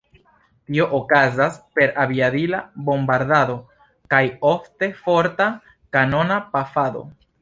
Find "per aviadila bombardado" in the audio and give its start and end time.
1.79-3.57